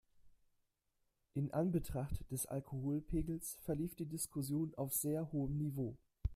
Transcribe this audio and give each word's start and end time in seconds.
In 1.35 1.51
Anbetracht 1.53 2.25
des 2.31 2.47
Alkoholpegels 2.47 3.59
verlief 3.65 3.93
die 3.93 4.07
Diskussion 4.07 4.73
auf 4.73 4.95
sehr 4.95 5.31
hohem 5.31 5.59
Niveau. 5.59 5.95